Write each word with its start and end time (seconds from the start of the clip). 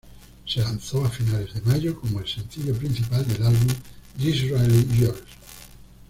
Se 0.47 0.59
lanzó 0.61 1.05
a 1.05 1.11
finales 1.11 1.53
de 1.53 1.61
mayo 1.61 1.99
como 2.01 2.19
el 2.21 2.27
sencillo 2.27 2.73
principal 2.73 3.23
del 3.27 3.45
álbum 3.45 3.67
"Disraeli 4.17 4.87
Gears". 4.97 5.19